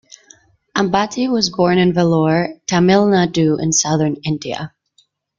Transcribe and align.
Ambati 0.75 1.27
was 1.29 1.51
born 1.51 1.77
in 1.77 1.93
Vellore, 1.93 2.59
Tamil 2.65 3.05
Nadu 3.05 3.59
in 3.61 3.71
southern 3.71 4.15
India. 4.25 4.73